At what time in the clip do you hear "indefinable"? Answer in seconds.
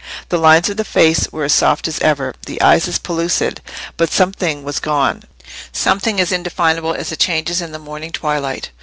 6.31-6.95